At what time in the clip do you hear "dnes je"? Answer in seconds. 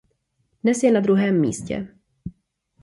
0.63-0.91